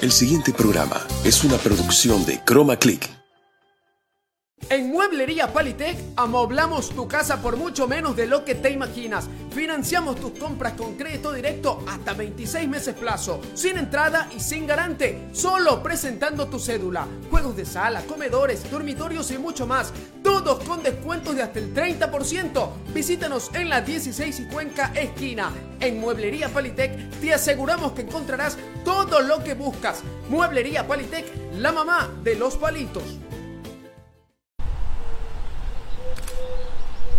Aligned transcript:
El 0.00 0.12
siguiente 0.12 0.52
programa 0.52 1.04
es 1.24 1.42
una 1.42 1.56
producción 1.56 2.24
de 2.24 2.40
Chroma 2.44 2.76
Click. 2.76 3.17
En 4.70 4.90
Mueblería 4.90 5.50
Palitec 5.50 5.96
amoblamos 6.14 6.90
tu 6.90 7.08
casa 7.08 7.40
por 7.40 7.56
mucho 7.56 7.88
menos 7.88 8.14
de 8.14 8.26
lo 8.26 8.44
que 8.44 8.54
te 8.54 8.70
imaginas. 8.70 9.26
Financiamos 9.50 10.16
tus 10.16 10.32
compras 10.32 10.74
con 10.74 10.94
crédito 10.94 11.32
directo 11.32 11.82
hasta 11.88 12.12
26 12.12 12.68
meses 12.68 12.94
plazo, 12.94 13.40
sin 13.54 13.78
entrada 13.78 14.28
y 14.36 14.40
sin 14.40 14.66
garante, 14.66 15.28
solo 15.32 15.82
presentando 15.82 16.48
tu 16.48 16.58
cédula. 16.58 17.06
Juegos 17.30 17.56
de 17.56 17.64
sala, 17.64 18.02
comedores, 18.02 18.70
dormitorios 18.70 19.30
y 19.30 19.38
mucho 19.38 19.66
más. 19.66 19.90
Todos 20.22 20.62
con 20.64 20.82
descuentos 20.82 21.34
de 21.34 21.42
hasta 21.42 21.60
el 21.60 21.72
30%. 21.72 22.68
Visítanos 22.92 23.50
en 23.54 23.70
la 23.70 23.80
16 23.80 24.40
y 24.40 24.44
Cuenca 24.48 24.92
esquina. 24.94 25.50
En 25.80 25.98
Mueblería 25.98 26.50
Palitec 26.50 27.18
te 27.20 27.32
aseguramos 27.32 27.92
que 27.92 28.02
encontrarás 28.02 28.58
todo 28.84 29.20
lo 29.20 29.42
que 29.42 29.54
buscas. 29.54 30.02
Mueblería 30.28 30.86
Palitec, 30.86 31.24
la 31.54 31.72
mamá 31.72 32.10
de 32.22 32.34
los 32.34 32.56
palitos. 32.56 33.18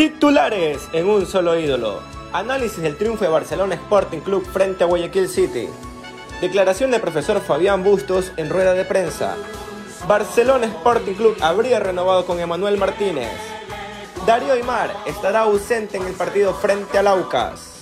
Titulares 0.00 0.88
en 0.94 1.10
un 1.10 1.26
solo 1.26 1.58
ídolo. 1.58 2.00
Análisis 2.32 2.80
del 2.80 2.96
triunfo 2.96 3.22
de 3.22 3.30
Barcelona 3.30 3.74
Sporting 3.74 4.20
Club 4.20 4.46
frente 4.50 4.82
a 4.82 4.86
Guayaquil 4.86 5.28
City. 5.28 5.68
Declaración 6.40 6.90
del 6.90 7.02
profesor 7.02 7.38
Fabián 7.42 7.84
Bustos 7.84 8.32
en 8.38 8.48
rueda 8.48 8.72
de 8.72 8.86
prensa. 8.86 9.36
Barcelona 10.08 10.64
Sporting 10.64 11.12
Club 11.12 11.36
habría 11.42 11.80
renovado 11.80 12.24
con 12.24 12.40
Emanuel 12.40 12.78
Martínez. 12.78 13.28
Darío 14.24 14.54
Aymar 14.54 14.90
estará 15.04 15.40
ausente 15.40 15.98
en 15.98 16.06
el 16.06 16.14
partido 16.14 16.54
frente 16.54 16.96
al 16.96 17.06
Aucas. 17.06 17.80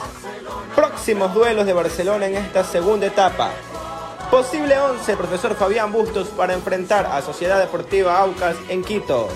Próximos 0.75 1.33
duelos 1.35 1.67
de 1.67 1.73
Barcelona 1.73 2.27
en 2.27 2.35
esta 2.35 2.65
segunda 2.65 3.07
etapa. 3.07 3.53
Posible 4.29 4.77
11 4.77 5.17
profesor 5.17 5.55
Fabián 5.55 5.93
Bustos 5.93 6.31
para 6.31 6.55
enfrentar 6.55 7.07
a 7.07 7.23
Sociedad 7.23 7.61
Deportiva 7.61 8.19
Aucas 8.19 8.57
en 8.69 8.83
Quito. 8.83 9.29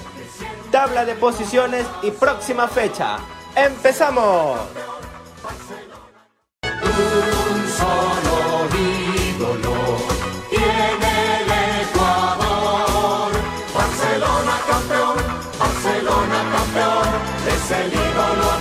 Tabla 0.72 1.04
de 1.04 1.14
posiciones 1.14 1.86
y 2.02 2.10
próxima 2.12 2.66
fecha. 2.66 3.18
¡Empezamos! 3.54 4.58
Un 6.62 7.68
solo 7.68 8.66
ídolo 8.74 9.98
tiene 10.48 11.40
el 11.40 11.50
Ecuador. 11.82 13.32
Barcelona 13.74 14.54
campeón, 14.66 15.16
Barcelona 15.58 16.38
campeón, 16.56 17.08
es 17.48 17.70
el 17.70 17.92
ídolo 17.92 18.51